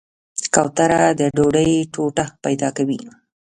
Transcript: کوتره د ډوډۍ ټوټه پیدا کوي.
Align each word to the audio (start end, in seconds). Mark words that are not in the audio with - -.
کوتره 0.53 1.01
د 1.19 1.21
ډوډۍ 1.35 1.71
ټوټه 1.93 2.25
پیدا 2.43 2.69
کوي. 2.77 2.99